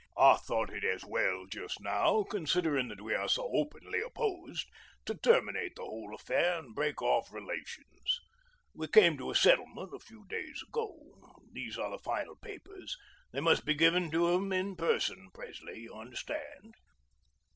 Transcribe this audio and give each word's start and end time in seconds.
I 0.17 0.37
thought 0.37 0.73
it 0.73 0.83
as 0.83 1.05
well 1.05 1.45
just 1.45 1.79
now, 1.79 2.23
considering 2.23 2.87
that 2.87 3.01
we 3.03 3.13
are 3.13 3.29
so 3.29 3.51
openly 3.53 4.01
opposed, 4.01 4.65
to 5.05 5.13
terminate 5.13 5.75
the 5.75 5.83
whole 5.83 6.15
affair, 6.15 6.57
and 6.57 6.73
break 6.73 7.03
off 7.03 7.31
relations. 7.31 8.19
We 8.73 8.87
came 8.87 9.15
to 9.19 9.29
a 9.29 9.35
settlement 9.35 9.93
a 9.93 9.99
few 9.99 10.25
days 10.27 10.63
ago. 10.67 10.97
These 11.51 11.77
are 11.77 11.91
the 11.91 11.99
final 11.99 12.35
papers. 12.37 12.97
They 13.31 13.41
must 13.41 13.63
be 13.63 13.75
given 13.75 14.09
to 14.09 14.29
him 14.29 14.51
in 14.51 14.75
person, 14.75 15.29
Presley. 15.35 15.81
You 15.81 15.93
understand." 15.93 16.73